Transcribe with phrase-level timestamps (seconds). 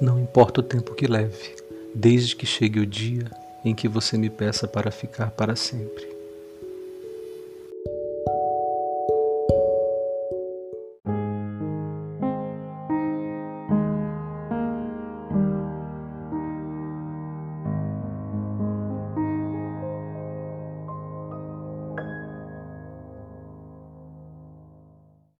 [0.00, 1.54] Não importa o tempo que leve,
[1.94, 3.30] desde que chegue o dia
[3.62, 6.19] em que você me peça para ficar para sempre.